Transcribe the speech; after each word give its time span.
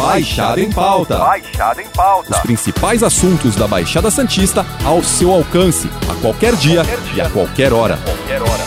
Baixada 0.00 0.58
em 0.58 0.72
Pauta. 0.72 1.18
Baixada 1.18 1.82
em 1.82 1.88
Pauta. 1.88 2.30
Os 2.30 2.38
principais 2.38 3.02
assuntos 3.02 3.54
da 3.54 3.68
Baixada 3.68 4.10
Santista 4.10 4.64
ao 4.82 5.02
seu 5.02 5.30
alcance, 5.30 5.90
a 6.10 6.14
qualquer 6.22 6.56
dia, 6.56 6.82
qualquer 6.82 7.00
dia. 7.00 7.16
e 7.16 7.20
a 7.20 7.28
qualquer 7.28 7.72
hora. 7.74 7.98
Qualquer 7.98 8.40
hora. 8.40 8.64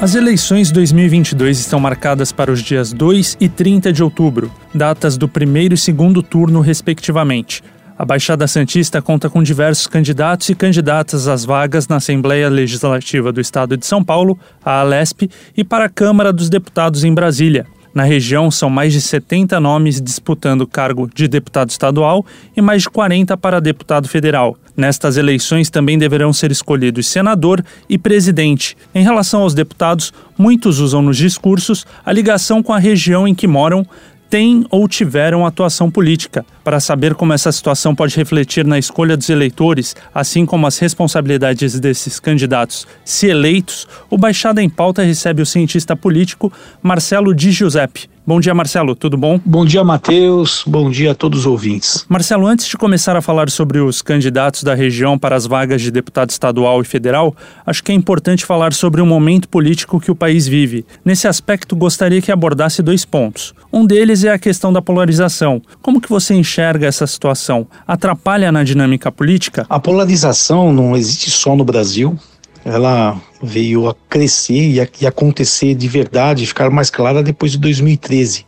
As 0.00 0.14
eleições 0.14 0.70
2022 0.70 1.58
estão 1.58 1.80
marcadas 1.80 2.30
para 2.30 2.52
os 2.52 2.62
dias 2.62 2.92
2 2.92 3.36
e 3.40 3.48
30 3.48 3.92
de 3.92 4.00
outubro, 4.00 4.48
datas 4.72 5.16
do 5.18 5.28
primeiro 5.28 5.74
e 5.74 5.76
segundo 5.76 6.22
turno, 6.22 6.60
respectivamente. 6.60 7.64
A 7.98 8.04
Baixada 8.04 8.46
Santista 8.46 9.02
conta 9.02 9.28
com 9.28 9.42
diversos 9.42 9.88
candidatos 9.88 10.48
e 10.48 10.54
candidatas 10.54 11.26
às 11.26 11.44
vagas 11.44 11.88
na 11.88 11.96
Assembleia 11.96 12.48
Legislativa 12.48 13.32
do 13.32 13.40
Estado 13.40 13.76
de 13.76 13.84
São 13.84 14.04
Paulo, 14.04 14.38
a 14.64 14.80
Alesp, 14.80 15.28
e 15.56 15.64
para 15.64 15.86
a 15.86 15.88
Câmara 15.88 16.32
dos 16.32 16.48
Deputados 16.48 17.02
em 17.02 17.12
Brasília. 17.12 17.66
Na 17.92 18.04
região, 18.04 18.50
são 18.50 18.70
mais 18.70 18.92
de 18.92 19.00
70 19.00 19.58
nomes 19.58 20.00
disputando 20.00 20.62
o 20.62 20.66
cargo 20.66 21.10
de 21.12 21.26
deputado 21.26 21.70
estadual 21.70 22.24
e 22.56 22.60
mais 22.60 22.82
de 22.82 22.90
40 22.90 23.36
para 23.36 23.60
deputado 23.60 24.08
federal. 24.08 24.56
Nestas 24.76 25.16
eleições 25.16 25.68
também 25.68 25.98
deverão 25.98 26.32
ser 26.32 26.52
escolhidos 26.52 27.08
senador 27.08 27.64
e 27.88 27.98
presidente. 27.98 28.76
Em 28.94 29.02
relação 29.02 29.42
aos 29.42 29.54
deputados, 29.54 30.12
muitos 30.38 30.78
usam 30.78 31.02
nos 31.02 31.16
discursos 31.16 31.84
a 32.06 32.12
ligação 32.12 32.62
com 32.62 32.72
a 32.72 32.78
região 32.78 33.26
em 33.26 33.34
que 33.34 33.46
moram, 33.46 33.84
têm 34.30 34.64
ou 34.70 34.88
tiveram 34.88 35.44
atuação 35.44 35.90
política. 35.90 36.46
Para 36.62 36.78
saber 36.78 37.14
como 37.14 37.32
essa 37.32 37.50
situação 37.50 37.94
pode 37.94 38.16
refletir 38.16 38.64
na 38.64 38.78
escolha 38.78 39.16
dos 39.16 39.28
eleitores, 39.28 39.96
assim 40.14 40.46
como 40.46 40.68
as 40.68 40.78
responsabilidades 40.78 41.80
desses 41.80 42.20
candidatos, 42.20 42.86
se 43.04 43.26
eleitos, 43.26 43.88
o 44.08 44.16
Baixada 44.16 44.62
em 44.62 44.70
Pauta 44.70 45.02
recebe 45.02 45.42
o 45.42 45.46
cientista 45.46 45.96
político 45.96 46.52
Marcelo 46.80 47.34
Di 47.34 47.50
Giuseppe. 47.50 48.08
Bom 48.30 48.38
dia, 48.38 48.54
Marcelo, 48.54 48.94
tudo 48.94 49.16
bom? 49.16 49.40
Bom 49.44 49.64
dia, 49.64 49.82
Matheus. 49.82 50.62
Bom 50.64 50.88
dia 50.88 51.10
a 51.10 51.14
todos 51.16 51.40
os 51.40 51.46
ouvintes. 51.46 52.06
Marcelo, 52.08 52.46
antes 52.46 52.68
de 52.68 52.76
começar 52.76 53.16
a 53.16 53.20
falar 53.20 53.50
sobre 53.50 53.80
os 53.80 54.02
candidatos 54.02 54.62
da 54.62 54.72
região 54.72 55.18
para 55.18 55.34
as 55.34 55.48
vagas 55.48 55.82
de 55.82 55.90
deputado 55.90 56.30
estadual 56.30 56.80
e 56.80 56.84
federal, 56.84 57.34
acho 57.66 57.82
que 57.82 57.90
é 57.90 57.94
importante 57.96 58.46
falar 58.46 58.72
sobre 58.72 59.00
o 59.00 59.04
momento 59.04 59.48
político 59.48 59.98
que 59.98 60.12
o 60.12 60.14
país 60.14 60.46
vive. 60.46 60.86
Nesse 61.04 61.26
aspecto, 61.26 61.74
gostaria 61.74 62.22
que 62.22 62.30
abordasse 62.30 62.84
dois 62.84 63.04
pontos. 63.04 63.52
Um 63.72 63.84
deles 63.84 64.22
é 64.22 64.30
a 64.30 64.38
questão 64.38 64.72
da 64.72 64.80
polarização. 64.80 65.60
Como 65.82 66.00
que 66.00 66.08
você 66.08 66.32
enxerga 66.32 66.86
essa 66.86 67.08
situação? 67.08 67.66
Atrapalha 67.84 68.52
na 68.52 68.62
dinâmica 68.62 69.10
política? 69.10 69.66
A 69.68 69.80
polarização 69.80 70.72
não 70.72 70.96
existe 70.96 71.32
só 71.32 71.56
no 71.56 71.64
Brasil. 71.64 72.16
Ela 72.64 73.20
veio 73.42 73.88
a 73.88 73.94
crescer 74.08 74.70
e, 74.70 74.80
a, 74.80 74.88
e 75.00 75.06
acontecer 75.06 75.74
de 75.74 75.88
verdade, 75.88 76.46
ficar 76.46 76.70
mais 76.70 76.90
clara 76.90 77.22
depois 77.22 77.52
de 77.52 77.58
2013. 77.58 78.44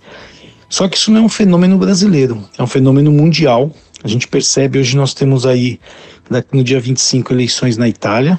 Só 0.68 0.88
que 0.88 0.96
isso 0.96 1.10
não 1.10 1.20
é 1.20 1.24
um 1.24 1.28
fenômeno 1.28 1.76
brasileiro, 1.78 2.42
é 2.56 2.62
um 2.62 2.66
fenômeno 2.66 3.12
mundial. 3.12 3.70
A 4.02 4.08
gente 4.08 4.26
percebe, 4.26 4.78
hoje 4.78 4.96
nós 4.96 5.14
temos 5.14 5.46
aí, 5.46 5.78
no 6.52 6.64
dia 6.64 6.80
25, 6.80 7.32
eleições 7.32 7.76
na 7.76 7.88
Itália. 7.88 8.38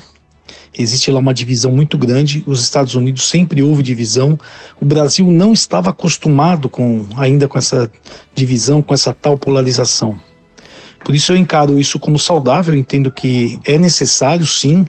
Existe 0.78 1.12
lá 1.12 1.20
uma 1.20 1.34
divisão 1.34 1.72
muito 1.72 1.98
grande. 1.98 2.44
Os 2.48 2.62
Estados 2.62 2.96
Unidos 2.96 3.30
sempre 3.30 3.62
houve 3.62 3.84
divisão. 3.84 4.38
O 4.82 4.86
Brasil 4.86 5.32
não 5.32 5.54
estava 5.54 5.92
acostumado 5.92 6.68
com 6.68 7.06
ainda 7.16 7.48
com 7.48 7.58
essa 7.58 7.92
divisão, 8.34 8.82
com 8.82 8.94
essa 8.94 9.14
tal 9.14 9.38
polarização. 9.38 10.20
Por 11.06 11.14
isso 11.14 11.34
eu 11.34 11.38
encaro 11.38 11.80
isso 11.80 12.00
como 12.00 12.18
saudável. 12.18 12.74
Entendo 12.74 13.12
que 13.12 13.60
é 13.66 13.78
necessário, 13.78 14.48
sim, 14.48 14.86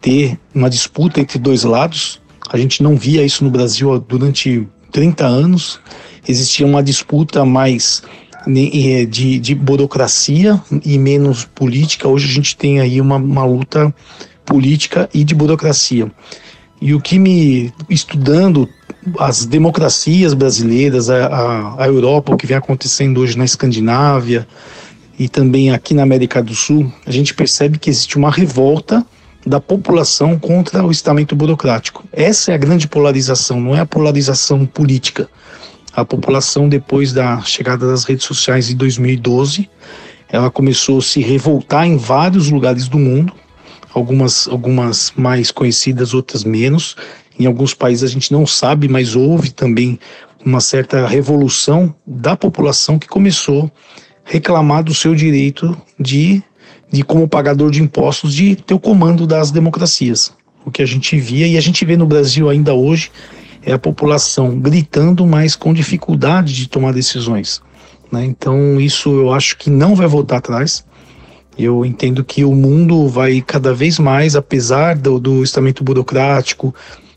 ter 0.00 0.38
uma 0.54 0.70
disputa 0.70 1.20
entre 1.20 1.38
dois 1.38 1.64
lados. 1.64 2.20
A 2.50 2.56
gente 2.56 2.82
não 2.82 2.96
via 2.96 3.24
isso 3.24 3.44
no 3.44 3.50
Brasil 3.50 3.98
durante 4.00 4.66
30 4.92 5.26
anos. 5.26 5.80
Existia 6.26 6.66
uma 6.66 6.82
disputa 6.82 7.44
mais 7.44 8.02
de, 8.46 9.38
de 9.38 9.54
burocracia 9.54 10.60
e 10.84 10.98
menos 10.98 11.44
política. 11.44 12.08
Hoje 12.08 12.28
a 12.28 12.32
gente 12.32 12.56
tem 12.56 12.80
aí 12.80 13.00
uma, 13.00 13.16
uma 13.16 13.44
luta 13.44 13.94
política 14.44 15.08
e 15.12 15.24
de 15.24 15.34
burocracia. 15.34 16.10
E 16.80 16.94
o 16.94 17.00
que 17.00 17.18
me 17.18 17.72
estudando 17.90 18.68
as 19.18 19.44
democracias 19.44 20.32
brasileiras, 20.34 21.10
a, 21.10 21.26
a, 21.26 21.84
a, 21.84 21.86
Europa, 21.86 22.32
o 22.32 22.36
que 22.36 22.46
vem 22.46 22.56
acontecendo 22.56 23.20
hoje 23.20 23.36
na 23.36 23.44
Escandinávia 23.44 24.46
e 25.18 25.28
também 25.28 25.70
aqui 25.70 25.94
na 25.94 26.02
América 26.02 26.42
do 26.42 26.54
Sul, 26.54 26.92
a 27.04 27.10
gente 27.10 27.34
percebe 27.34 27.78
que 27.78 27.90
existe 27.90 28.16
uma 28.16 28.30
revolta 28.30 29.04
da 29.48 29.60
população 29.60 30.38
contra 30.38 30.84
o 30.84 30.90
estamento 30.90 31.34
burocrático. 31.34 32.04
Essa 32.12 32.52
é 32.52 32.54
a 32.54 32.58
grande 32.58 32.86
polarização, 32.86 33.60
não 33.60 33.74
é 33.74 33.80
a 33.80 33.86
polarização 33.86 34.66
política. 34.66 35.28
A 35.92 36.04
população, 36.04 36.68
depois 36.68 37.12
da 37.12 37.40
chegada 37.40 37.86
das 37.86 38.04
redes 38.04 38.24
sociais 38.24 38.70
em 38.70 38.76
2012, 38.76 39.68
ela 40.28 40.50
começou 40.50 40.98
a 40.98 41.02
se 41.02 41.20
revoltar 41.20 41.86
em 41.86 41.96
vários 41.96 42.50
lugares 42.50 42.86
do 42.86 42.98
mundo, 42.98 43.32
algumas, 43.92 44.46
algumas 44.46 45.12
mais 45.16 45.50
conhecidas, 45.50 46.12
outras 46.12 46.44
menos. 46.44 46.94
Em 47.38 47.46
alguns 47.46 47.72
países 47.72 48.04
a 48.04 48.12
gente 48.12 48.30
não 48.30 48.46
sabe, 48.46 48.86
mas 48.86 49.16
houve 49.16 49.50
também 49.50 49.98
uma 50.44 50.60
certa 50.60 51.06
revolução 51.06 51.94
da 52.06 52.36
população 52.36 52.98
que 52.98 53.08
começou 53.08 53.64
a 53.64 53.70
reclamar 54.24 54.84
do 54.84 54.94
seu 54.94 55.14
direito 55.14 55.76
de, 55.98 56.42
de 56.90 57.02
como 57.02 57.28
pagador 57.28 57.70
de 57.70 57.82
impostos, 57.82 58.34
de 58.34 58.56
ter 58.56 58.74
o 58.74 58.80
comando 58.80 59.26
das 59.26 59.50
democracias. 59.50 60.32
O 60.64 60.70
que 60.70 60.82
a 60.82 60.86
gente 60.86 61.18
via 61.18 61.46
e 61.46 61.56
a 61.56 61.60
gente 61.60 61.84
vê 61.84 61.96
no 61.96 62.06
Brasil 62.06 62.48
ainda 62.48 62.74
hoje 62.74 63.10
é 63.62 63.72
a 63.72 63.78
população 63.78 64.58
gritando, 64.58 65.26
mas 65.26 65.54
com 65.54 65.72
dificuldade 65.72 66.54
de 66.54 66.68
tomar 66.68 66.92
decisões. 66.92 67.60
Né? 68.10 68.24
Então, 68.24 68.80
isso 68.80 69.10
eu 69.10 69.32
acho 69.32 69.56
que 69.56 69.70
não 69.70 69.94
vai 69.94 70.06
voltar 70.06 70.38
atrás. 70.38 70.84
Eu 71.58 71.84
entendo 71.84 72.24
que 72.24 72.44
o 72.44 72.54
mundo 72.54 73.08
vai 73.08 73.42
cada 73.42 73.74
vez 73.74 73.98
mais, 73.98 74.36
apesar 74.36 74.96
do, 74.96 75.18
do 75.18 75.42
estamento 75.42 75.82
burocrático, 75.82 76.74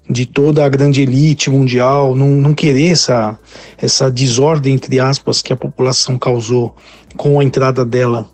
de 0.09 0.25
toda 0.25 0.65
a 0.65 0.69
grande 0.69 1.01
elite 1.01 1.49
mundial, 1.49 2.15
não, 2.15 2.27
não 2.29 2.53
querer 2.53 2.91
essa, 2.91 3.39
essa 3.77 4.11
desordem, 4.11 4.73
entre 4.73 4.99
aspas, 4.99 5.41
que 5.41 5.53
a 5.53 5.57
população 5.57 6.17
causou 6.17 6.75
com 7.15 7.39
a 7.39 7.43
entrada 7.43 7.85
dela 7.85 8.27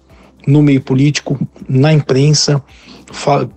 no 0.47 0.63
meio 0.63 0.81
político, 0.81 1.37
na 1.67 1.91
imprensa, 1.91 2.63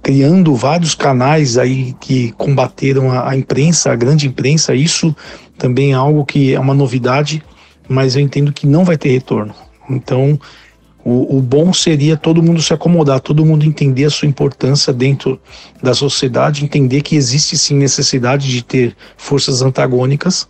criando 0.02 0.54
vários 0.56 0.94
canais 0.94 1.56
aí 1.56 1.94
que 2.00 2.32
combateram 2.32 3.12
a, 3.12 3.30
a 3.30 3.36
imprensa, 3.36 3.92
a 3.92 3.96
grande 3.96 4.26
imprensa. 4.26 4.74
Isso 4.74 5.14
também 5.56 5.92
é 5.92 5.94
algo 5.94 6.26
que 6.26 6.52
é 6.52 6.58
uma 6.58 6.74
novidade, 6.74 7.42
mas 7.88 8.16
eu 8.16 8.22
entendo 8.22 8.52
que 8.52 8.66
não 8.66 8.84
vai 8.84 8.98
ter 8.98 9.10
retorno. 9.10 9.54
Então, 9.88 10.38
o, 11.04 11.38
o, 11.38 11.40
bom 11.40 11.72
seria 11.72 12.16
todo 12.16 12.42
mundo 12.42 12.60
se 12.60 12.74
acomodar, 12.74 13.20
todo 13.20 13.46
mundo 13.46 13.64
entender 13.64 14.04
a 14.04 14.10
sua 14.10 14.28
importância 14.28 14.92
dentro 14.92 15.40
da 15.82 15.94
sociedade, 15.94 16.64
entender 16.64 17.02
que 17.02 17.16
existe 17.16 17.56
sim 17.56 17.74
necessidade 17.76 18.48
de 18.48 18.62
ter 18.62 18.96
forças 19.16 19.62
antagônicas 19.62 20.46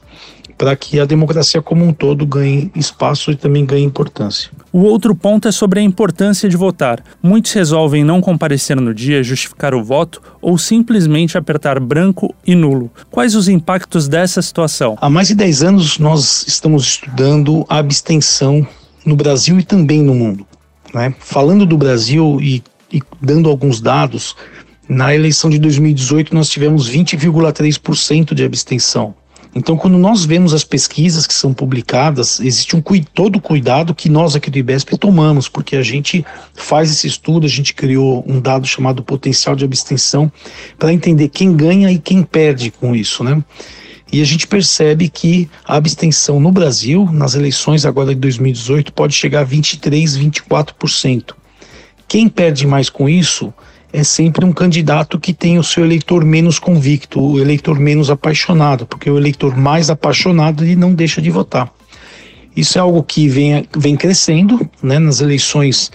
para 0.61 0.77
que 0.77 1.01
a 1.01 1.07
democracia 1.07 1.63
como 1.63 1.87
um 1.87 1.91
todo 1.91 2.27
ganhe 2.27 2.71
espaço 2.77 3.31
e 3.31 3.35
também 3.35 3.65
ganhe 3.65 3.83
importância. 3.83 4.51
O 4.71 4.81
outro 4.81 5.15
ponto 5.15 5.49
é 5.49 5.53
sobre 5.53 5.81
a 5.81 5.83
importância 5.83 6.51
de 6.51 6.55
votar. 6.55 7.03
Muitos 7.23 7.51
resolvem 7.53 8.05
não 8.05 8.21
comparecer 8.21 8.79
no 8.79 8.93
dia, 8.93 9.23
justificar 9.23 9.75
o 9.75 9.83
voto 9.83 10.21
ou 10.39 10.59
simplesmente 10.59 11.39
apertar 11.39 11.81
branco 11.81 12.35
e 12.47 12.55
nulo. 12.55 12.91
Quais 13.11 13.35
os 13.35 13.49
impactos 13.49 14.07
dessa 14.07 14.43
situação? 14.43 14.99
Há 15.01 15.09
mais 15.09 15.29
de 15.29 15.35
10 15.35 15.63
anos 15.63 15.99
nós 15.99 16.45
estamos 16.47 16.85
estudando 16.85 17.65
a 17.67 17.79
abstenção 17.79 18.69
no 19.03 19.17
Brasil 19.17 19.59
e 19.59 19.65
também 19.65 20.03
no 20.03 20.15
mundo. 20.15 20.47
Né? 20.93 21.15
Falando 21.21 21.65
do 21.65 21.79
Brasil 21.79 22.39
e, 22.39 22.63
e 22.93 23.01
dando 23.19 23.49
alguns 23.49 23.81
dados, 23.81 24.37
na 24.87 25.15
eleição 25.15 25.49
de 25.49 25.59
2018 25.59 26.35
nós 26.35 26.51
tivemos 26.51 26.91
20,3% 26.91 28.35
de 28.35 28.45
abstenção. 28.45 29.15
Então, 29.55 29.77
quando 29.77 29.99
nós 29.99 30.25
vemos 30.25 30.55
as 30.55 30.63
pesquisas 30.63 31.27
que 31.27 31.35
são 31.35 31.53
publicadas, 31.53 32.39
existe 32.39 32.77
um 32.77 32.83
todo 33.13 33.37
o 33.37 33.41
cuidado 33.41 33.95
que 33.95 34.09
nós 34.09 34.37
aqui 34.37 34.49
do 34.49 34.59
IBESP 34.59 34.97
tomamos, 34.97 35.49
porque 35.49 35.75
a 35.75 35.83
gente 35.83 36.25
faz 36.55 36.91
esse 36.91 37.09
estudo, 37.09 37.47
a 37.47 37.49
gente 37.49 37.75
criou 37.75 38.25
um 38.29 38.41
dado 38.41 38.67
chamado 38.67 39.03
potencial 39.03 39.57
de 39.57 39.65
abstenção 39.65 40.31
para 40.79 40.93
entender 40.93 41.29
quem 41.29 41.57
ganha 41.57 41.91
e 41.91 41.99
quem 41.99 42.23
perde 42.23 42.71
com 42.71 42.95
isso, 42.95 43.25
né? 43.25 43.43
E 44.13 44.21
a 44.21 44.25
gente 44.25 44.47
percebe 44.47 45.09
que 45.09 45.49
a 45.65 45.77
abstenção 45.77 46.41
no 46.41 46.51
Brasil, 46.51 47.09
nas 47.13 47.35
eleições 47.35 47.85
agora 47.85 48.13
de 48.13 48.21
2018, 48.21 48.93
pode 48.93 49.15
chegar 49.15 49.41
a 49.41 49.45
23, 49.45 50.19
24%. 50.19 51.35
Quem 52.09 52.29
perde 52.29 52.67
mais 52.67 52.91
com 52.91 53.09
isso 53.09 53.55
é 53.93 54.05
sempre 54.05 54.45
um 54.45 54.53
candidato 54.53 55.19
que 55.19 55.33
tem 55.33 55.59
o 55.59 55.65
seu 55.65 55.85
eleitor 55.85 56.25
menos 56.25 56.59
convicto, 56.59 57.21
o 57.21 57.39
eleitor 57.39 57.79
menos 57.79 58.11
apaixonado, 58.11 58.87
porque 58.87 59.11
o 59.11 59.19
eleitor 59.19 59.57
mais 59.57 59.91
apaixonado 59.91 60.65
ele 60.65 60.77
não 60.77 60.95
deixa 60.95 61.21
de 61.21 61.31
votar. 61.31 61.73
Isso 62.57 62.79
é 62.79 62.81
algo 62.81 63.03
que 63.03 63.29
vem, 63.29 63.65
vem 63.77 63.97
crescendo, 63.97 64.69
né? 64.83 64.99
Nas 64.99 65.21
eleições 65.21 65.93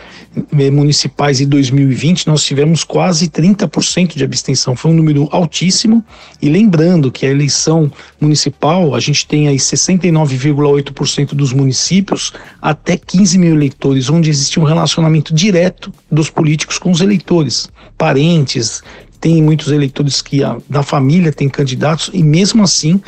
eh, 0.57 0.71
municipais 0.71 1.39
de 1.39 1.45
2020, 1.45 2.27
nós 2.27 2.43
tivemos 2.45 2.83
quase 2.83 3.27
30% 3.27 4.15
de 4.15 4.23
abstenção, 4.23 4.75
foi 4.75 4.91
um 4.91 4.93
número 4.93 5.27
altíssimo. 5.31 6.03
E 6.41 6.47
lembrando 6.47 7.11
que 7.11 7.25
a 7.25 7.29
eleição 7.29 7.91
municipal, 8.21 8.95
a 8.95 8.99
gente 9.01 9.27
tem 9.27 9.49
aí 9.49 9.57
69,8% 9.57 11.33
dos 11.33 11.51
municípios, 11.51 12.31
até 12.61 12.95
15 12.95 13.37
mil 13.37 13.53
eleitores, 13.53 14.09
onde 14.09 14.29
existe 14.29 14.57
um 14.57 14.63
relacionamento 14.63 15.33
direto 15.33 15.91
dos 16.09 16.29
políticos 16.29 16.77
com 16.77 16.89
os 16.89 17.01
eleitores, 17.01 17.69
parentes, 17.97 18.81
tem 19.19 19.41
muitos 19.41 19.71
eleitores 19.71 20.21
que 20.21 20.43
a, 20.43 20.57
na 20.69 20.83
família 20.83 21.33
tem 21.33 21.49
candidatos, 21.49 22.09
e 22.13 22.23
mesmo 22.23 22.63
assim 22.63 23.01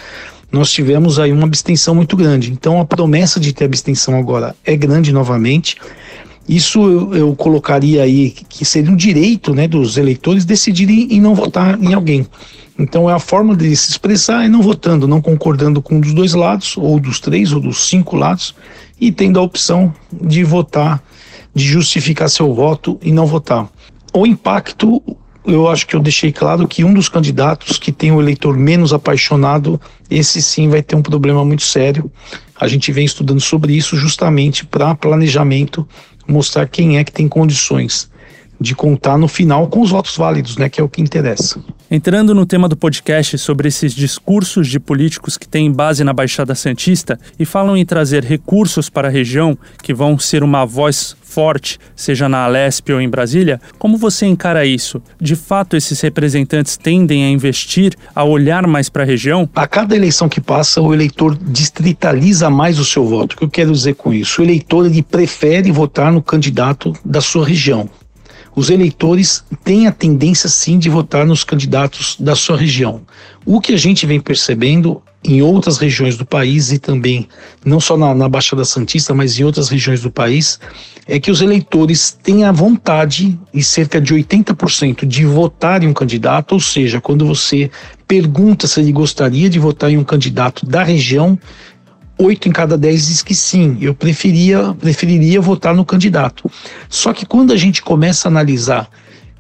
nós 0.51 0.71
tivemos 0.71 1.19
aí 1.19 1.31
uma 1.31 1.45
abstenção 1.45 1.93
muito 1.93 2.15
grande. 2.15 2.51
Então 2.51 2.79
a 2.79 2.85
promessa 2.85 3.39
de 3.39 3.53
ter 3.53 3.65
abstenção 3.65 4.17
agora 4.17 4.55
é 4.65 4.75
grande 4.75 5.11
novamente. 5.11 5.77
Isso 6.47 6.79
eu, 6.79 7.13
eu 7.13 7.35
colocaria 7.35 8.03
aí 8.03 8.31
que 8.31 8.63
seria 8.63 8.91
um 8.91 8.95
direito 8.95 9.53
né, 9.53 9.67
dos 9.67 9.97
eleitores 9.97 10.45
decidirem 10.45 11.07
e 11.11 11.19
não 11.19 11.35
votar 11.35 11.81
em 11.81 11.93
alguém. 11.93 12.25
Então 12.79 13.09
é 13.09 13.13
a 13.13 13.19
forma 13.19 13.55
de 13.55 13.75
se 13.75 13.91
expressar 13.91 14.45
é 14.45 14.47
não 14.47 14.61
votando, 14.61 15.07
não 15.07 15.19
concordando 15.19 15.81
com 15.81 15.95
um 15.95 15.99
dos 15.99 16.13
dois 16.13 16.33
lados, 16.33 16.77
ou 16.77 16.99
dos 16.99 17.19
três, 17.19 17.51
ou 17.51 17.59
dos 17.59 17.89
cinco 17.89 18.15
lados, 18.15 18.55
e 19.01 19.11
tendo 19.11 19.39
a 19.39 19.43
opção 19.43 19.93
de 20.13 20.43
votar, 20.43 21.03
de 21.53 21.65
justificar 21.65 22.29
seu 22.29 22.53
voto 22.53 22.99
e 23.01 23.11
não 23.11 23.25
votar. 23.25 23.67
O 24.13 24.25
impacto 24.25 25.01
eu 25.47 25.67
acho 25.67 25.87
que 25.87 25.95
eu 25.95 26.01
deixei 26.01 26.31
claro 26.31 26.67
que 26.67 26.83
um 26.83 26.93
dos 26.93 27.07
candidatos 27.07 27.77
que 27.77 27.91
tem 27.91 28.11
o 28.11 28.21
eleitor 28.21 28.57
menos 28.57 28.91
apaixonado, 28.93 29.79
esse 30.09 30.41
sim 30.41 30.67
vai 30.69 30.83
ter 30.83 30.95
um 30.95 31.01
problema 31.01 31.43
muito 31.45 31.63
sério. 31.63 32.11
A 32.59 32.67
gente 32.67 32.91
vem 32.91 33.05
estudando 33.05 33.39
sobre 33.39 33.73
isso 33.73 33.95
justamente 33.95 34.65
para 34.65 34.93
planejamento, 34.93 35.87
mostrar 36.27 36.67
quem 36.67 36.97
é 36.97 37.03
que 37.03 37.11
tem 37.11 37.27
condições 37.27 38.09
de 38.59 38.75
contar 38.75 39.17
no 39.17 39.27
final 39.27 39.67
com 39.67 39.81
os 39.81 39.91
votos 39.91 40.15
válidos, 40.15 40.57
né, 40.57 40.69
que 40.69 40.81
é 40.81 40.83
o 40.83 40.89
que 40.89 41.01
interessa. 41.01 41.59
Entrando 41.89 42.35
no 42.35 42.45
tema 42.45 42.67
do 42.67 42.75
podcast 42.75 43.37
sobre 43.37 43.69
esses 43.69 43.93
discursos 43.93 44.67
de 44.67 44.79
políticos 44.79 45.37
que 45.37 45.47
têm 45.47 45.71
base 45.71 46.03
na 46.03 46.11
Baixada 46.11 46.53
Santista 46.53 47.19
e 47.39 47.45
falam 47.45 47.77
em 47.77 47.85
trazer 47.85 48.23
recursos 48.23 48.89
para 48.89 49.07
a 49.07 49.11
região 49.11 49.57
que 49.81 49.93
vão 49.93 50.19
ser 50.19 50.43
uma 50.43 50.65
voz 50.65 51.15
forte, 51.21 51.77
seja 51.95 52.27
na 52.27 52.45
Alesp 52.45 52.91
ou 52.91 52.99
em 52.99 53.07
Brasília, 53.07 53.61
como 53.77 53.97
você 53.97 54.25
encara 54.25 54.65
isso? 54.65 55.01
De 55.21 55.35
fato, 55.35 55.75
esses 55.75 56.01
representantes 56.01 56.77
tendem 56.77 57.25
a 57.25 57.29
investir, 57.29 57.93
a 58.15 58.23
olhar 58.23 58.65
mais 58.65 58.89
para 58.89 59.03
a 59.03 59.05
região? 59.05 59.47
A 59.53 59.67
cada 59.67 59.95
eleição 59.95 60.27
que 60.27 60.41
passa, 60.41 60.81
o 60.81 60.93
eleitor 60.93 61.37
distritaliza 61.37 62.49
mais 62.49 62.79
o 62.79 62.85
seu 62.85 63.05
voto. 63.05 63.33
O 63.33 63.37
que 63.37 63.43
eu 63.43 63.49
quero 63.49 63.71
dizer 63.71 63.95
com 63.95 64.13
isso? 64.13 64.41
O 64.41 64.45
eleitor 64.45 64.85
ele 64.85 65.03
prefere 65.03 65.71
votar 65.71 66.11
no 66.11 66.21
candidato 66.21 66.93
da 67.05 67.21
sua 67.21 67.45
região 67.45 67.89
os 68.57 68.71
eleitores 68.71 69.43
têm 69.63 69.85
a 69.85 69.91
tendência 69.91 70.49
sim 70.49 70.79
de 70.79 70.89
votar 70.89 71.27
nos 71.27 71.43
candidatos 71.43 72.17
da 72.19 72.35
sua 72.35 72.57
região. 72.57 73.03
O 73.45 73.61
que 73.61 73.71
a 73.71 73.77
gente 73.77 74.03
vem 74.07 74.19
percebendo 74.19 74.99
em 75.23 75.43
outras 75.43 75.77
regiões 75.77 76.17
do 76.17 76.25
país 76.25 76.71
e 76.71 76.79
também 76.79 77.27
não 77.63 77.79
só 77.79 77.95
na, 77.95 78.15
na 78.15 78.27
Baixada 78.27 78.65
Santista, 78.65 79.13
mas 79.13 79.39
em 79.39 79.43
outras 79.43 79.69
regiões 79.69 80.01
do 80.01 80.09
país, 80.09 80.59
é 81.05 81.19
que 81.19 81.29
os 81.29 81.39
eleitores 81.39 82.17
têm 82.23 82.45
a 82.45 82.51
vontade, 82.51 83.39
e 83.53 83.61
cerca 83.61 84.01
de 84.01 84.15
80%, 84.15 85.05
de 85.05 85.23
votar 85.23 85.83
em 85.83 85.87
um 85.87 85.93
candidato, 85.93 86.53
ou 86.53 86.59
seja, 86.59 86.99
quando 86.99 87.27
você 87.27 87.69
pergunta 88.07 88.65
se 88.65 88.79
ele 88.79 88.91
gostaria 88.91 89.51
de 89.51 89.59
votar 89.59 89.91
em 89.91 89.99
um 89.99 90.03
candidato 90.03 90.65
da 90.65 90.81
região, 90.81 91.37
oito 92.17 92.49
em 92.49 92.51
cada 92.51 92.77
dez 92.77 93.07
diz 93.07 93.21
que 93.21 93.35
sim, 93.35 93.77
eu 93.81 93.93
preferia, 93.93 94.73
preferiria 94.79 95.39
votar 95.39 95.75
no 95.75 95.85
candidato. 95.85 96.49
Só 96.89 97.13
que 97.13 97.25
quando 97.25 97.53
a 97.53 97.57
gente 97.57 97.81
começa 97.81 98.27
a 98.27 98.31
analisar 98.31 98.89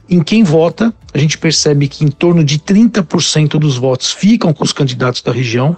em 0.09 0.21
quem 0.21 0.43
vota, 0.43 0.93
a 1.13 1.17
gente 1.17 1.37
percebe 1.37 1.87
que 1.87 2.05
em 2.05 2.07
torno 2.07 2.43
de 2.43 2.59
30% 2.59 3.59
dos 3.59 3.77
votos 3.77 4.11
ficam 4.11 4.53
com 4.53 4.63
os 4.63 4.71
candidatos 4.71 5.21
da 5.21 5.31
região, 5.31 5.75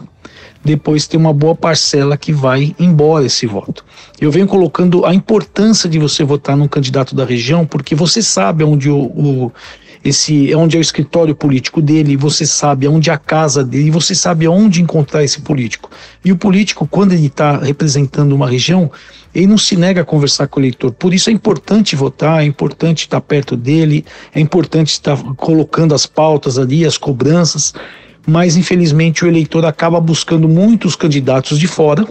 depois 0.63 1.07
tem 1.07 1.19
uma 1.19 1.33
boa 1.33 1.55
parcela 1.55 2.17
que 2.17 2.33
vai 2.33 2.75
embora 2.77 3.25
esse 3.25 3.47
voto. 3.47 3.83
Eu 4.19 4.31
venho 4.31 4.45
colocando 4.45 5.05
a 5.05 5.13
importância 5.13 5.89
de 5.89 5.97
você 5.97 6.23
votar 6.23 6.57
num 6.57 6.67
candidato 6.67 7.15
da 7.15 7.25
região, 7.25 7.65
porque 7.65 7.95
você 7.95 8.21
sabe 8.21 8.63
onde 8.63 8.89
o, 8.89 8.97
o 8.97 9.51
esse 10.03 10.51
é 10.51 10.55
onde 10.55 10.77
é 10.77 10.79
o 10.79 10.81
escritório 10.81 11.35
político 11.35 11.81
dele, 11.81 12.15
você 12.15 12.45
sabe 12.45 12.87
onde 12.87 13.09
é 13.09 13.13
a 13.13 13.17
casa 13.17 13.63
dele, 13.63 13.91
você 13.91 14.15
sabe 14.15 14.47
onde 14.47 14.81
encontrar 14.81 15.23
esse 15.23 15.41
político. 15.41 15.89
E 16.23 16.31
o 16.31 16.37
político, 16.37 16.87
quando 16.87 17.11
ele 17.11 17.27
está 17.27 17.57
representando 17.57 18.33
uma 18.33 18.49
região, 18.49 18.89
ele 19.35 19.47
não 19.47 19.57
se 19.57 19.75
nega 19.75 20.01
a 20.01 20.05
conversar 20.05 20.47
com 20.47 20.59
o 20.59 20.63
eleitor. 20.63 20.91
Por 20.91 21.13
isso 21.13 21.29
é 21.29 21.33
importante 21.33 21.95
votar, 21.95 22.41
é 22.41 22.45
importante 22.45 22.99
estar 23.01 23.21
perto 23.21 23.55
dele, 23.55 24.05
é 24.33 24.39
importante 24.39 24.89
estar 24.89 25.17
colocando 25.35 25.93
as 25.93 26.05
pautas 26.05 26.57
ali, 26.57 26.85
as 26.85 26.97
cobranças, 26.97 27.73
mas 28.25 28.55
infelizmente 28.55 29.25
o 29.25 29.27
eleitor 29.27 29.65
acaba 29.65 29.99
buscando 29.99 30.47
muitos 30.47 30.95
candidatos 30.95 31.59
de 31.59 31.67
fora 31.67 32.07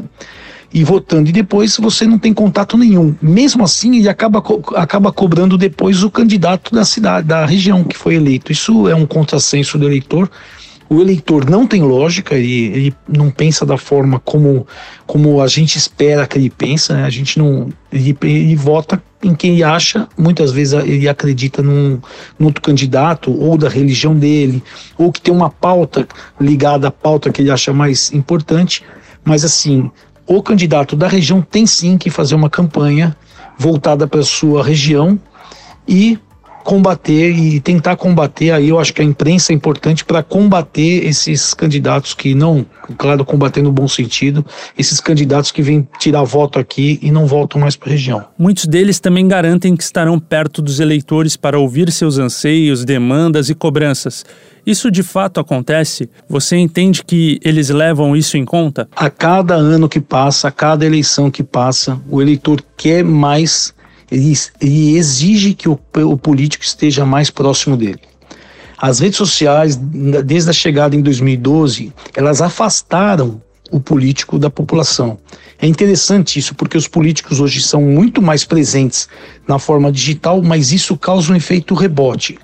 e 0.72 0.84
votando, 0.84 1.30
e 1.30 1.32
depois 1.32 1.76
você 1.78 2.06
não 2.06 2.18
tem 2.18 2.34
contato 2.34 2.76
nenhum. 2.76 3.14
Mesmo 3.22 3.64
assim, 3.64 3.96
ele 3.96 4.08
acaba, 4.08 4.42
acaba 4.76 5.10
cobrando 5.10 5.56
depois 5.56 6.02
o 6.02 6.10
candidato 6.10 6.74
da 6.74 6.84
cidade, 6.84 7.26
da 7.26 7.46
região 7.46 7.82
que 7.82 7.96
foi 7.96 8.16
eleito. 8.16 8.52
Isso 8.52 8.86
é 8.86 8.94
um 8.94 9.06
contrassenso 9.06 9.78
do 9.78 9.86
eleitor. 9.86 10.30
O 10.90 11.00
eleitor 11.00 11.48
não 11.48 11.66
tem 11.66 11.82
lógica, 11.82 12.34
ele, 12.34 12.64
ele 12.74 12.94
não 13.06 13.30
pensa 13.30 13.64
da 13.66 13.76
forma 13.76 14.18
como, 14.20 14.66
como 15.06 15.42
a 15.42 15.46
gente 15.46 15.76
espera 15.76 16.26
que 16.26 16.38
ele 16.38 16.48
pensa, 16.48 16.94
né? 16.94 17.04
a 17.04 17.10
gente 17.10 17.38
não. 17.38 17.68
Ele, 17.92 18.16
ele 18.22 18.56
vota 18.56 19.02
em 19.22 19.34
quem 19.34 19.52
ele 19.52 19.64
acha, 19.64 20.08
muitas 20.16 20.50
vezes 20.52 20.72
ele 20.72 21.08
acredita 21.08 21.62
num, 21.62 22.00
num 22.38 22.46
outro 22.46 22.62
candidato, 22.62 23.30
ou 23.32 23.58
da 23.58 23.68
religião 23.68 24.14
dele, 24.14 24.62
ou 24.96 25.12
que 25.12 25.20
tem 25.20 25.34
uma 25.34 25.50
pauta 25.50 26.06
ligada 26.40 26.88
à 26.88 26.90
pauta 26.90 27.30
que 27.30 27.42
ele 27.42 27.50
acha 27.50 27.72
mais 27.72 28.12
importante, 28.12 28.82
mas 29.24 29.44
assim, 29.44 29.90
o 30.28 30.42
candidato 30.42 30.94
da 30.94 31.08
região 31.08 31.40
tem 31.40 31.66
sim 31.66 31.96
que 31.96 32.10
fazer 32.10 32.34
uma 32.34 32.50
campanha 32.50 33.16
voltada 33.58 34.06
para 34.06 34.20
a 34.20 34.24
sua 34.24 34.62
região 34.62 35.18
e 35.86 36.18
combater 36.68 37.30
e 37.30 37.58
tentar 37.60 37.96
combater 37.96 38.50
aí 38.50 38.68
eu 38.68 38.78
acho 38.78 38.92
que 38.92 39.00
a 39.00 39.04
imprensa 39.04 39.52
é 39.52 39.54
importante 39.54 40.04
para 40.04 40.22
combater 40.22 41.02
esses 41.06 41.54
candidatos 41.54 42.12
que 42.12 42.34
não, 42.34 42.66
claro, 42.98 43.24
combater 43.24 43.62
no 43.62 43.72
bom 43.72 43.88
sentido, 43.88 44.44
esses 44.76 45.00
candidatos 45.00 45.50
que 45.50 45.62
vêm 45.62 45.88
tirar 45.98 46.24
voto 46.24 46.58
aqui 46.58 46.98
e 47.00 47.10
não 47.10 47.26
voltam 47.26 47.58
mais 47.58 47.74
para 47.74 47.88
a 47.88 47.92
região. 47.92 48.22
Muitos 48.38 48.66
deles 48.66 49.00
também 49.00 49.26
garantem 49.26 49.74
que 49.74 49.82
estarão 49.82 50.20
perto 50.20 50.60
dos 50.60 50.78
eleitores 50.78 51.38
para 51.38 51.58
ouvir 51.58 51.90
seus 51.90 52.18
anseios, 52.18 52.84
demandas 52.84 53.48
e 53.48 53.54
cobranças. 53.54 54.26
Isso 54.66 54.90
de 54.90 55.02
fato 55.02 55.40
acontece? 55.40 56.10
Você 56.28 56.58
entende 56.58 57.02
que 57.02 57.40
eles 57.42 57.70
levam 57.70 58.14
isso 58.14 58.36
em 58.36 58.44
conta? 58.44 58.86
A 58.94 59.08
cada 59.08 59.54
ano 59.54 59.88
que 59.88 59.98
passa, 59.98 60.48
a 60.48 60.50
cada 60.50 60.84
eleição 60.84 61.30
que 61.30 61.42
passa, 61.42 61.98
o 62.10 62.20
eleitor 62.20 62.62
quer 62.76 63.02
mais, 63.02 63.72
ele, 64.10 64.34
exige 64.60 65.54
que 65.54 65.68
o, 65.68 65.78
o 65.96 66.16
político 66.16 66.64
esteja 66.64 67.04
mais 67.04 67.30
próximo 67.30 67.76
dele. 67.76 68.00
As 68.80 69.00
redes 69.00 69.18
sociais, 69.18 69.76
desde 69.76 70.50
a 70.50 70.52
chegada 70.52 70.94
em 70.94 71.02
2012, 71.02 71.92
elas 72.14 72.40
afastaram 72.40 73.42
o 73.70 73.80
político 73.80 74.38
da 74.38 74.48
população. 74.48 75.18
É 75.60 75.66
interessante 75.66 76.38
isso, 76.38 76.54
porque 76.54 76.78
os 76.78 76.86
políticos 76.86 77.40
hoje 77.40 77.60
são 77.60 77.82
muito 77.82 78.22
mais 78.22 78.44
presentes 78.44 79.08
na 79.46 79.58
forma 79.58 79.90
digital, 79.90 80.40
mas 80.40 80.72
isso 80.72 80.96
causa 80.96 81.32
um 81.32 81.36
efeito 81.36 81.74
rebote. 81.74 82.38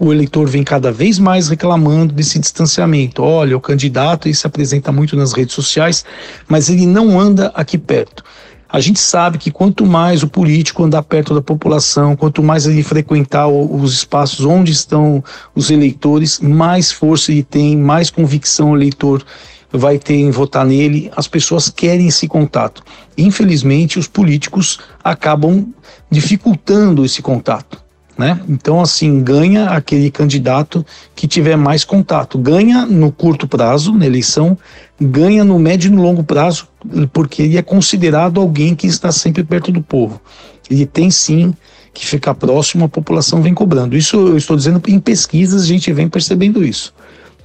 o 0.00 0.12
eleitor 0.12 0.48
vem 0.48 0.64
cada 0.64 0.90
vez 0.90 1.18
mais 1.18 1.48
reclamando 1.48 2.14
desse 2.14 2.38
distanciamento. 2.38 3.22
Olha, 3.22 3.56
o 3.56 3.60
candidato 3.60 4.26
ele 4.26 4.34
se 4.34 4.46
apresenta 4.46 4.90
muito 4.90 5.14
nas 5.14 5.34
redes 5.34 5.54
sociais, 5.54 6.04
mas 6.48 6.70
ele 6.70 6.86
não 6.86 7.20
anda 7.20 7.52
aqui 7.54 7.76
perto. 7.76 8.24
A 8.76 8.80
gente 8.80 9.00
sabe 9.00 9.38
que 9.38 9.50
quanto 9.50 9.86
mais 9.86 10.22
o 10.22 10.28
político 10.28 10.84
andar 10.84 11.02
perto 11.02 11.32
da 11.32 11.40
população, 11.40 12.14
quanto 12.14 12.42
mais 12.42 12.66
ele 12.66 12.82
frequentar 12.82 13.48
os 13.48 13.94
espaços 13.94 14.44
onde 14.44 14.70
estão 14.70 15.24
os 15.54 15.70
eleitores, 15.70 16.40
mais 16.40 16.92
força 16.92 17.32
ele 17.32 17.42
tem, 17.42 17.74
mais 17.74 18.10
convicção 18.10 18.72
o 18.72 18.76
eleitor 18.76 19.24
vai 19.72 19.98
ter 19.98 20.16
em 20.16 20.30
votar 20.30 20.66
nele, 20.66 21.10
as 21.16 21.26
pessoas 21.26 21.70
querem 21.70 22.08
esse 22.08 22.28
contato. 22.28 22.82
Infelizmente, 23.16 23.98
os 23.98 24.06
políticos 24.06 24.78
acabam 25.02 25.72
dificultando 26.10 27.02
esse 27.02 27.22
contato. 27.22 27.82
Né? 28.18 28.40
Então, 28.46 28.80
assim, 28.80 29.22
ganha 29.22 29.70
aquele 29.70 30.10
candidato 30.10 30.84
que 31.14 31.26
tiver 31.26 31.56
mais 31.56 31.84
contato. 31.84 32.38
Ganha 32.38 32.84
no 32.84 33.12
curto 33.12 33.46
prazo, 33.46 33.92
na 33.92 34.06
eleição, 34.06 34.56
ganha 35.00 35.44
no 35.44 35.58
médio 35.58 35.88
e 35.88 35.94
no 35.94 36.02
longo 36.02 36.24
prazo, 36.24 36.68
porque 37.12 37.42
ele 37.42 37.58
é 37.58 37.62
considerado 37.62 38.40
alguém 38.40 38.74
que 38.74 38.86
está 38.86 39.12
sempre 39.12 39.44
perto 39.44 39.70
do 39.70 39.82
povo. 39.82 40.20
Ele 40.70 40.86
tem 40.86 41.10
sim 41.10 41.54
que 41.92 42.06
ficar 42.06 42.34
próximo, 42.34 42.84
a 42.84 42.88
população 42.88 43.42
vem 43.42 43.54
cobrando. 43.54 43.96
Isso 43.96 44.16
eu 44.16 44.36
estou 44.36 44.56
dizendo 44.56 44.82
em 44.86 44.98
pesquisas, 44.98 45.62
a 45.62 45.66
gente 45.66 45.92
vem 45.92 46.08
percebendo 46.08 46.64
isso. 46.64 46.92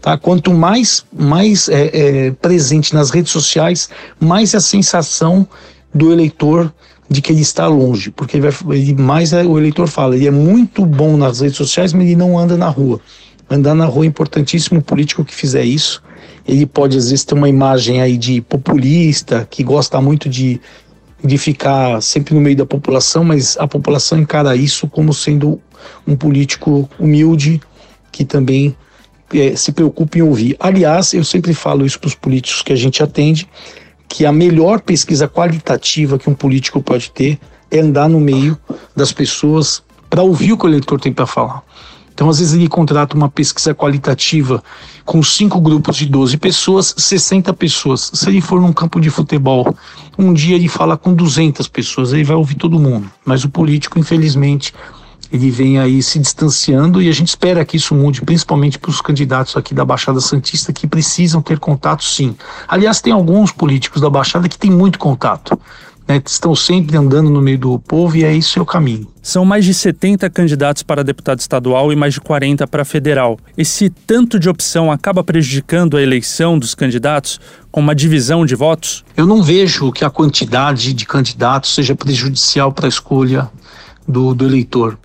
Tá? 0.02 0.18
Quanto 0.18 0.52
mais, 0.54 1.06
mais 1.14 1.70
é, 1.70 1.92
é, 2.28 2.32
presente 2.32 2.94
nas 2.94 3.12
redes 3.12 3.32
sociais, 3.32 3.90
mais 4.20 4.56
a 4.56 4.60
sensação 4.60 5.48
do 5.94 6.12
eleitor 6.12 6.74
de 7.10 7.22
que 7.22 7.32
ele 7.32 7.42
está 7.42 7.68
longe, 7.68 8.10
porque 8.10 8.38
ele 8.38 8.50
vai, 8.50 8.78
ele, 8.78 8.96
mais 8.96 9.34
é, 9.34 9.44
o 9.44 9.60
eleitor 9.60 9.88
fala, 9.88 10.16
ele 10.16 10.28
é 10.28 10.32
muito 10.32 10.86
bom 10.86 11.18
nas 11.18 11.42
redes 11.42 11.58
sociais, 11.58 11.92
mas 11.92 12.04
ele 12.04 12.16
não 12.16 12.40
anda 12.40 12.58
na 12.58 12.70
rua. 12.70 13.02
Andar 13.50 13.76
na 13.76 13.86
rua 13.86 14.06
é 14.06 14.08
importantíssimo, 14.08 14.80
o 14.80 14.84
político 14.84 15.26
que 15.26 15.36
fizer 15.36 15.64
isso, 15.64 16.02
ele 16.48 16.66
pode 16.66 16.98
às 16.98 17.10
vezes 17.10 17.24
ter 17.24 17.36
uma 17.36 17.50
imagem 17.50 18.02
aí 18.02 18.18
de 18.18 18.42
populista, 18.42 19.48
que 19.50 19.64
gosta 19.64 20.00
muito 20.02 20.30
de, 20.30 20.60
de 21.24 21.38
ficar 21.38 22.02
sempre 22.02 22.34
no 22.34 22.42
meio 22.42 22.56
da 22.56 22.66
população, 22.66 23.24
mas 23.24 23.58
a 23.58 23.68
população 23.68 24.20
encara 24.20 24.56
isso 24.56 24.88
como 24.88 25.14
sendo 25.14 25.60
um 26.08 26.16
político 26.16 26.90
humilde, 27.00 27.62
que 28.12 28.26
também 28.26 28.76
é, 29.34 29.56
se 29.56 29.72
preocupa 29.72 30.18
em 30.18 30.22
ouvir. 30.22 30.56
Aliás, 30.60 31.14
eu 31.14 31.24
sempre 31.24 31.54
falo 31.54 31.86
isso 31.86 32.00
para 32.00 32.08
os 32.08 32.16
políticos 32.16 32.62
que 32.62 32.74
a 32.74 32.76
gente 32.76 33.02
atende, 33.02 33.48
que 34.08 34.26
a 34.26 34.32
melhor 34.32 34.82
pesquisa 34.82 35.28
qualitativa 35.28 36.20
que 36.20 36.30
um 36.30 36.34
político 36.34 36.82
pode 36.82 37.12
ter 37.12 37.40
é 37.70 37.80
andar 37.80 38.10
no 38.10 38.20
meio 38.20 38.58
das 38.96 39.14
pessoas 39.14 39.82
para 40.10 40.22
ouvir 40.22 40.52
o 40.52 40.58
que 40.58 40.66
o 40.66 40.70
eleitor 40.70 41.00
tem 41.00 41.14
para 41.14 41.26
falar. 41.26 41.64
Então, 42.14 42.30
às 42.30 42.40
vezes, 42.40 42.54
ele 42.54 42.68
contrata 42.68 43.16
uma 43.16 43.30
pesquisa 43.30 43.74
qualitativa 43.74 44.64
com 45.06 45.24
cinco 45.24 45.60
grupos 45.60 45.98
de 45.98 46.06
12 46.06 46.38
pessoas, 46.38 46.94
60 46.98 47.54
pessoas. 47.54 48.12
Se 48.14 48.30
ele 48.30 48.42
for 48.42 48.62
num 48.62 48.74
campo 48.74 49.00
de 49.00 49.10
futebol, 49.10 49.76
um 50.18 50.34
dia 50.34 50.56
ele 50.56 50.68
fala 50.68 50.98
com 50.98 51.14
200 51.14 51.68
pessoas, 51.68 52.14
ele 52.14 52.24
vai 52.24 52.36
ouvir 52.36 52.56
todo 52.56 52.80
mundo. 52.80 53.10
Mas 53.26 53.44
o 53.44 53.50
político, 53.50 53.98
infelizmente, 53.98 54.74
ele 55.32 55.50
vem 55.50 55.80
aí 55.80 56.04
se 56.04 56.20
distanciando 56.20 57.02
e 57.02 57.08
a 57.08 57.12
gente 57.14 57.30
espera 57.30 57.64
que 57.64 57.78
isso 57.78 57.96
mude, 57.96 58.22
principalmente 58.22 58.78
para 58.78 58.90
os 58.90 59.00
candidatos 59.00 59.56
aqui 59.56 59.74
da 59.74 59.86
Baixada 59.86 60.20
Santista 60.20 60.74
que 60.74 60.86
precisam 60.86 61.42
ter 61.42 61.58
contato, 61.58 62.04
sim. 62.04 62.36
Aliás, 62.68 63.00
tem 63.00 63.14
alguns 63.14 63.52
políticos 63.52 64.02
da 64.02 64.10
Baixada 64.10 64.50
que 64.50 64.58
têm 64.58 64.70
muito 64.70 65.00
contato. 65.00 65.58
Né, 66.08 66.22
estão 66.26 66.56
sempre 66.56 66.98
andando 66.98 67.30
no 67.30 67.42
meio 67.42 67.58
do 67.58 67.80
povo 67.80 68.18
e 68.18 68.24
é 68.24 68.34
isso 68.34 68.60
é 68.60 68.62
o 68.62 68.66
caminho. 68.66 69.08
São 69.22 69.46
mais 69.46 69.64
de 69.64 69.74
70 69.74 70.30
candidatos 70.30 70.84
para 70.84 71.04
deputado 71.04 71.40
estadual 71.40 71.92
e 71.94 71.96
mais 71.96 72.14
de 72.14 72.22
40 72.22 72.68
para 72.68 72.84
federal. 72.84 73.40
Esse 73.58 73.90
tanto 73.90 74.40
de 74.40 74.50
opção 74.50 74.92
acaba 74.92 75.24
prejudicando 75.24 75.96
a 75.96 76.02
eleição 76.02 76.58
dos 76.58 76.76
candidatos 76.76 77.40
com 77.72 77.80
uma 77.80 77.96
divisão 77.96 78.46
de 78.46 78.56
votos? 78.56 79.06
Eu 79.16 79.26
não 79.26 79.42
vejo 79.42 79.92
que 79.92 80.04
a 80.04 80.10
quantidade 80.10 80.94
de 80.94 81.06
candidatos 81.06 81.74
seja 81.74 81.96
prejudicial 81.96 82.72
para 82.72 82.88
a 82.88 82.90
escolha 82.90 83.50
do, 84.08 84.34
do 84.34 84.46
eleitor 84.46 84.98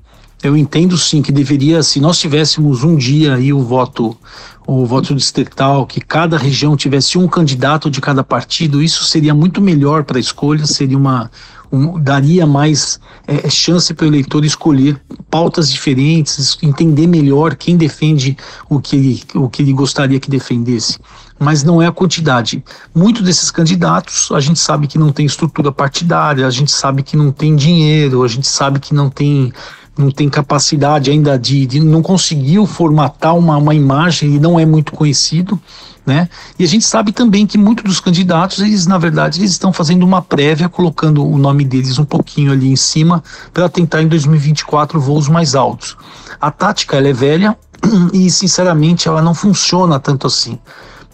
eu 0.42 0.56
entendo 0.56 0.96
sim 0.96 1.22
que 1.22 1.32
deveria, 1.32 1.82
se 1.82 2.00
nós 2.00 2.18
tivéssemos 2.18 2.84
um 2.84 2.94
dia 2.96 3.34
aí 3.34 3.52
o 3.52 3.62
voto, 3.62 4.16
o 4.66 4.84
voto 4.84 5.14
distrital, 5.14 5.86
que 5.86 6.00
cada 6.00 6.36
região 6.36 6.76
tivesse 6.76 7.16
um 7.16 7.28
candidato 7.28 7.88
de 7.88 8.00
cada 8.00 8.24
partido, 8.24 8.82
isso 8.82 9.04
seria 9.04 9.32
muito 9.32 9.60
melhor 9.60 10.02
para 10.02 10.18
a 10.18 10.20
escolha, 10.20 10.66
seria 10.66 10.98
uma, 10.98 11.30
um, 11.70 12.00
daria 12.00 12.44
mais 12.46 12.98
é, 13.28 13.48
chance 13.48 13.94
para 13.94 14.04
o 14.04 14.08
eleitor 14.08 14.44
escolher 14.44 15.00
pautas 15.30 15.70
diferentes, 15.70 16.58
entender 16.62 17.06
melhor 17.06 17.54
quem 17.54 17.76
defende 17.76 18.36
o 18.68 18.80
que 18.80 18.96
ele, 18.96 19.22
o 19.34 19.48
que 19.48 19.62
ele 19.62 19.72
gostaria 19.72 20.18
que 20.18 20.28
defendesse. 20.28 20.98
Mas 21.38 21.62
não 21.62 21.80
é 21.80 21.86
a 21.86 21.92
quantidade. 21.92 22.64
Muitos 22.94 23.22
desses 23.22 23.50
candidatos 23.50 24.32
a 24.32 24.40
gente 24.40 24.58
sabe 24.58 24.86
que 24.88 24.98
não 24.98 25.12
tem 25.12 25.26
estrutura 25.26 25.70
partidária, 25.70 26.46
a 26.46 26.50
gente 26.50 26.72
sabe 26.72 27.02
que 27.04 27.16
não 27.16 27.30
tem 27.30 27.54
dinheiro, 27.54 28.24
a 28.24 28.28
gente 28.28 28.48
sabe 28.48 28.80
que 28.80 28.94
não 28.94 29.10
tem 29.10 29.52
não 29.96 30.10
tem 30.10 30.28
capacidade 30.28 31.10
ainda 31.10 31.38
de, 31.38 31.66
de 31.66 31.80
não 31.80 32.02
conseguiu 32.02 32.66
formatar 32.66 33.36
uma, 33.36 33.56
uma 33.56 33.74
imagem 33.74 34.34
e 34.34 34.38
não 34.38 34.60
é 34.60 34.66
muito 34.66 34.92
conhecido, 34.92 35.60
né? 36.04 36.28
E 36.58 36.64
a 36.64 36.68
gente 36.68 36.84
sabe 36.84 37.10
também 37.10 37.46
que 37.46 37.58
muitos 37.58 37.84
dos 37.84 38.00
candidatos, 38.00 38.60
eles 38.60 38.86
na 38.86 38.98
verdade, 38.98 39.40
eles 39.40 39.50
estão 39.50 39.72
fazendo 39.72 40.04
uma 40.04 40.22
prévia, 40.22 40.68
colocando 40.68 41.26
o 41.26 41.38
nome 41.38 41.64
deles 41.64 41.98
um 41.98 42.04
pouquinho 42.04 42.52
ali 42.52 42.68
em 42.68 42.76
cima 42.76 43.24
para 43.52 43.68
tentar 43.68 44.02
em 44.02 44.08
2024 44.08 45.00
voos 45.00 45.28
mais 45.28 45.54
altos. 45.54 45.96
A 46.40 46.50
tática 46.50 46.96
ela 46.96 47.08
é 47.08 47.12
velha 47.12 47.56
e 48.12 48.30
sinceramente 48.30 49.08
ela 49.08 49.22
não 49.22 49.34
funciona 49.34 49.98
tanto 49.98 50.26
assim, 50.26 50.58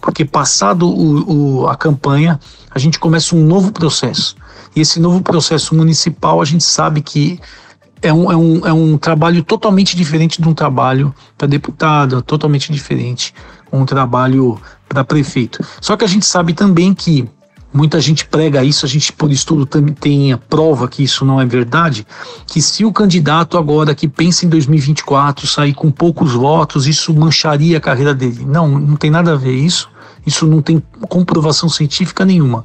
porque 0.01 0.25
passado 0.25 0.87
o, 0.87 1.61
o, 1.61 1.67
a 1.67 1.75
campanha 1.75 2.39
a 2.69 2.77
gente 2.77 2.99
começa 2.99 3.35
um 3.35 3.43
novo 3.45 3.71
processo. 3.71 4.35
E 4.75 4.81
esse 4.81 4.99
novo 4.99 5.21
processo 5.21 5.73
municipal 5.75 6.41
a 6.41 6.45
gente 6.45 6.63
sabe 6.63 7.01
que 7.01 7.39
é 8.03 8.13
um, 8.13 8.31
é, 8.31 8.35
um, 8.35 8.67
é 8.67 8.73
um 8.73 8.97
trabalho 8.97 9.41
totalmente 9.43 9.95
diferente 9.95 10.41
de 10.41 10.47
um 10.47 10.53
trabalho 10.53 11.15
para 11.37 11.47
deputado, 11.47 12.21
totalmente 12.21 12.71
diferente 12.71 13.33
um 13.73 13.85
trabalho 13.85 14.59
para 14.87 15.03
prefeito. 15.03 15.65
Só 15.81 15.97
que 15.97 16.05
a 16.05 16.07
gente 16.07 16.25
sabe 16.25 16.53
também 16.53 16.93
que 16.93 17.27
muita 17.73 17.99
gente 17.99 18.25
prega 18.25 18.63
isso, 18.63 18.85
a 18.85 18.89
gente 18.89 19.11
por 19.11 19.31
estudo 19.31 19.65
também 19.65 19.95
tem 19.95 20.31
a 20.31 20.37
prova 20.37 20.87
que 20.87 21.01
isso 21.01 21.25
não 21.25 21.41
é 21.41 21.45
verdade, 21.45 22.05
que 22.45 22.61
se 22.61 22.85
o 22.85 22.93
candidato 22.93 23.57
agora 23.57 23.95
que 23.95 24.07
pensa 24.07 24.45
em 24.45 24.49
2024 24.49 25.47
sair 25.47 25.73
com 25.73 25.89
poucos 25.89 26.33
votos, 26.33 26.85
isso 26.85 27.11
mancharia 27.15 27.79
a 27.79 27.81
carreira 27.81 28.13
dele. 28.13 28.45
Não, 28.45 28.67
não 28.67 28.95
tem 28.95 29.09
nada 29.09 29.33
a 29.33 29.35
ver 29.35 29.55
isso, 29.55 29.89
isso 30.23 30.45
não 30.45 30.61
tem 30.61 30.81
comprovação 31.09 31.67
científica 31.67 32.23
nenhuma. 32.23 32.63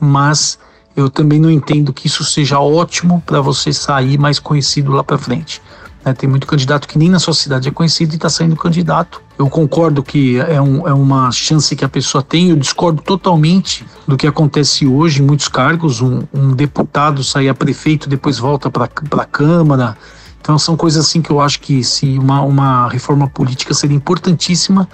Mas 0.00 0.58
eu 0.96 1.08
também 1.08 1.38
não 1.38 1.50
entendo 1.50 1.92
que 1.92 2.06
isso 2.06 2.24
seja 2.24 2.58
ótimo 2.60 3.22
para 3.24 3.40
você 3.40 3.72
sair 3.72 4.18
mais 4.18 4.38
conhecido 4.38 4.92
lá 4.92 5.02
para 5.02 5.18
frente. 5.18 5.60
Né? 6.04 6.12
Tem 6.12 6.28
muito 6.28 6.46
candidato 6.46 6.86
que 6.86 6.98
nem 6.98 7.08
na 7.08 7.18
sua 7.18 7.34
cidade 7.34 7.68
é 7.68 7.70
conhecido 7.70 8.12
e 8.12 8.16
está 8.16 8.28
saindo 8.28 8.56
candidato. 8.56 9.22
Eu 9.38 9.48
concordo 9.48 10.02
que 10.02 10.38
é, 10.38 10.60
um, 10.60 10.86
é 10.86 10.92
uma 10.92 11.30
chance 11.32 11.74
que 11.74 11.84
a 11.84 11.88
pessoa 11.88 12.22
tem, 12.22 12.50
eu 12.50 12.56
discordo 12.56 13.02
totalmente 13.02 13.84
do 14.06 14.16
que 14.16 14.26
acontece 14.26 14.86
hoje 14.86 15.22
em 15.22 15.26
muitos 15.26 15.48
cargos. 15.48 16.00
Um, 16.00 16.22
um 16.32 16.52
deputado 16.52 17.24
sair 17.24 17.48
a 17.48 17.54
prefeito, 17.54 18.08
depois 18.08 18.38
volta 18.38 18.70
para 18.70 18.84
a 18.84 19.24
Câmara. 19.24 19.96
Então 20.40 20.58
são 20.58 20.76
coisas 20.76 21.06
assim 21.06 21.22
que 21.22 21.30
eu 21.30 21.40
acho 21.40 21.60
que 21.60 21.84
se 21.84 22.18
uma, 22.18 22.42
uma 22.42 22.88
reforma 22.88 23.28
política 23.28 23.72
seria 23.72 23.96
importantíssima 23.96 24.88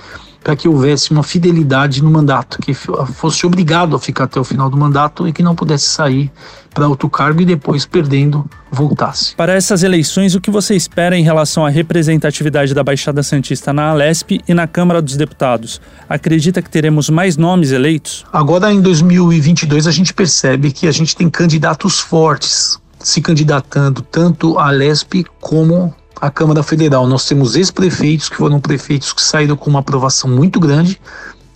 para 0.48 0.56
que 0.56 0.66
houvesse 0.66 1.10
uma 1.10 1.22
fidelidade 1.22 2.02
no 2.02 2.10
mandato, 2.10 2.58
que 2.62 2.72
fosse 2.72 3.44
obrigado 3.44 3.94
a 3.94 3.98
ficar 3.98 4.24
até 4.24 4.40
o 4.40 4.44
final 4.44 4.70
do 4.70 4.78
mandato 4.78 5.28
e 5.28 5.32
que 5.32 5.42
não 5.42 5.54
pudesse 5.54 5.84
sair 5.84 6.32
para 6.72 6.88
outro 6.88 7.10
cargo 7.10 7.42
e 7.42 7.44
depois 7.44 7.84
perdendo 7.84 8.48
voltasse. 8.70 9.36
Para 9.36 9.52
essas 9.52 9.82
eleições, 9.82 10.34
o 10.34 10.40
que 10.40 10.50
você 10.50 10.74
espera 10.74 11.14
em 11.18 11.22
relação 11.22 11.66
à 11.66 11.68
representatividade 11.68 12.72
da 12.72 12.82
Baixada 12.82 13.22
Santista 13.22 13.74
na 13.74 13.90
Alesp 13.90 14.40
e 14.48 14.54
na 14.54 14.66
Câmara 14.66 15.02
dos 15.02 15.18
Deputados? 15.18 15.82
Acredita 16.08 16.62
que 16.62 16.70
teremos 16.70 17.10
mais 17.10 17.36
nomes 17.36 17.70
eleitos? 17.70 18.24
Agora 18.32 18.72
em 18.72 18.80
2022 18.80 19.86
a 19.86 19.90
gente 19.90 20.14
percebe 20.14 20.72
que 20.72 20.88
a 20.88 20.92
gente 20.92 21.14
tem 21.14 21.28
candidatos 21.28 22.00
fortes 22.00 22.80
se 22.98 23.20
candidatando 23.20 24.00
tanto 24.00 24.58
à 24.58 24.68
Alesp 24.68 25.26
como 25.42 25.94
a 26.20 26.30
Câmara 26.30 26.62
Federal. 26.62 27.06
Nós 27.06 27.26
temos 27.26 27.56
ex-prefeitos 27.56 28.28
que 28.28 28.36
foram 28.36 28.60
prefeitos 28.60 29.12
que 29.12 29.22
saíram 29.22 29.56
com 29.56 29.70
uma 29.70 29.80
aprovação 29.80 30.28
muito 30.30 30.58
grande. 30.60 31.00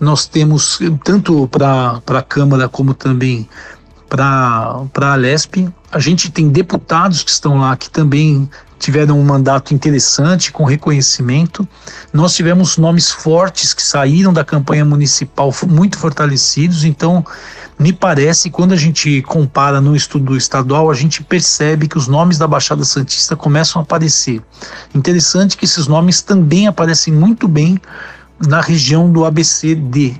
Nós 0.00 0.26
temos, 0.26 0.80
tanto 1.04 1.46
para 1.48 2.02
a 2.06 2.22
Câmara 2.22 2.68
como 2.68 2.94
também 2.94 3.48
para 4.08 4.84
a 4.94 5.14
Lesp, 5.14 5.68
a 5.90 5.98
gente 5.98 6.30
tem 6.30 6.48
deputados 6.48 7.22
que 7.22 7.30
estão 7.30 7.58
lá 7.58 7.76
que 7.76 7.88
também 7.88 8.48
tiveram 8.82 9.18
um 9.18 9.24
mandato 9.24 9.72
interessante, 9.72 10.50
com 10.50 10.64
reconhecimento. 10.64 11.66
Nós 12.12 12.34
tivemos 12.34 12.76
nomes 12.76 13.10
fortes 13.10 13.72
que 13.72 13.82
saíram 13.82 14.32
da 14.32 14.44
campanha 14.44 14.84
municipal 14.84 15.54
muito 15.68 15.96
fortalecidos, 15.96 16.84
então 16.84 17.24
me 17.78 17.92
parece, 17.92 18.50
quando 18.50 18.72
a 18.72 18.76
gente 18.76 19.22
compara 19.22 19.80
no 19.80 19.94
estudo 19.94 20.36
estadual, 20.36 20.90
a 20.90 20.94
gente 20.94 21.22
percebe 21.22 21.86
que 21.86 21.96
os 21.96 22.08
nomes 22.08 22.38
da 22.38 22.46
Baixada 22.46 22.84
Santista 22.84 23.36
começam 23.36 23.80
a 23.80 23.84
aparecer. 23.84 24.42
Interessante 24.92 25.56
que 25.56 25.64
esses 25.64 25.86
nomes 25.86 26.20
também 26.20 26.66
aparecem 26.66 27.12
muito 27.12 27.46
bem 27.46 27.80
na 28.44 28.60
região 28.60 29.10
do 29.10 29.24
ABCD, 29.24 30.16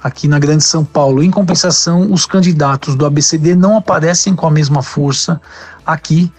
aqui 0.00 0.28
na 0.28 0.38
Grande 0.38 0.62
São 0.62 0.84
Paulo. 0.84 1.24
Em 1.24 1.30
compensação, 1.30 2.12
os 2.12 2.24
candidatos 2.24 2.94
do 2.94 3.04
ABCD 3.04 3.56
não 3.56 3.76
aparecem 3.76 4.36
com 4.36 4.46
a 4.46 4.50
mesma 4.50 4.80
força 4.80 5.40
aqui 5.84 6.32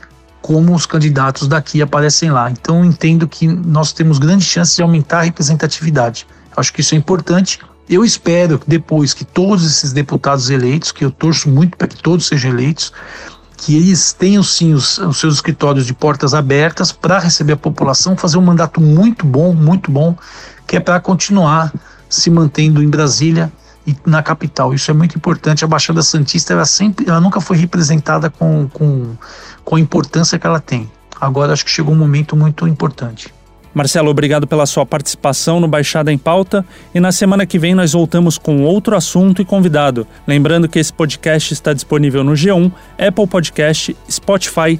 como 0.47 0.73
os 0.73 0.85
candidatos 0.85 1.45
daqui 1.45 1.81
aparecem 1.81 2.31
lá. 2.31 2.49
Então, 2.49 2.85
entendo 2.85 3.27
que 3.27 3.45
nós 3.45 3.91
temos 3.91 4.17
grande 4.17 4.45
chance 4.45 4.77
de 4.77 4.81
aumentar 4.81 5.19
a 5.19 5.23
representatividade. 5.23 6.25
Acho 6.55 6.71
que 6.71 6.79
isso 6.79 6.95
é 6.95 6.97
importante 6.97 7.59
eu 7.89 8.03
espero 8.03 8.59
que 8.59 8.69
depois 8.69 9.13
que 9.13 9.23
todos 9.23 9.65
esses 9.65 9.93
deputados 9.93 10.49
eleitos, 10.49 10.91
que 10.91 11.05
eu 11.05 11.11
torço 11.11 11.49
muito 11.49 11.77
para 11.77 11.87
que 11.87 11.95
todos 11.95 12.27
sejam 12.27 12.51
eleitos, 12.51 12.91
que 13.55 13.77
eles 13.77 14.11
tenham 14.11 14.43
sim 14.43 14.73
os, 14.73 14.97
os 14.97 15.17
seus 15.17 15.35
escritórios 15.35 15.85
de 15.85 15.93
portas 15.93 16.33
abertas 16.33 16.91
para 16.91 17.17
receber 17.17 17.53
a 17.53 17.57
população, 17.57 18.17
fazer 18.17 18.37
um 18.37 18.41
mandato 18.41 18.81
muito 18.81 19.25
bom, 19.25 19.53
muito 19.53 19.89
bom, 19.89 20.17
que 20.67 20.75
é 20.75 20.81
para 20.81 20.99
continuar 20.99 21.73
se 22.09 22.29
mantendo 22.29 22.83
em 22.83 22.89
Brasília 22.89 23.51
e 23.87 23.95
na 24.05 24.21
capital. 24.21 24.73
Isso 24.73 24.91
é 24.91 24.93
muito 24.93 25.15
importante. 25.15 25.63
A 25.63 25.67
Baixada 25.67 26.01
Santista 26.03 26.53
ela 26.53 26.65
sempre, 26.65 27.07
ela 27.07 27.21
nunca 27.21 27.39
foi 27.39 27.55
representada 27.55 28.29
com, 28.29 28.67
com, 28.67 29.15
com 29.63 29.75
a 29.77 29.79
importância 29.79 30.37
que 30.37 30.45
ela 30.45 30.59
tem. 30.59 30.91
Agora 31.19 31.53
acho 31.53 31.63
que 31.63 31.71
chegou 31.71 31.93
um 31.95 31.97
momento 31.97 32.35
muito 32.35 32.67
importante. 32.67 33.33
Marcelo, 33.73 34.09
obrigado 34.09 34.47
pela 34.47 34.65
sua 34.65 34.85
participação 34.85 35.59
no 35.59 35.67
Baixada 35.67 36.11
em 36.11 36.17
Pauta 36.17 36.65
e 36.95 36.99
na 36.99 37.11
semana 37.11 37.45
que 37.45 37.59
vem 37.59 37.75
nós 37.75 37.93
voltamos 37.93 38.37
com 38.37 38.63
outro 38.63 38.95
assunto 38.95 39.41
e 39.41 39.45
convidado. 39.45 40.07
Lembrando 40.25 40.67
que 40.67 40.79
esse 40.79 40.91
podcast 40.91 41.53
está 41.53 41.73
disponível 41.73 42.23
no 42.23 42.31
G1, 42.31 42.71
Apple 42.97 43.27
Podcast, 43.27 43.95
Spotify, 44.09 44.79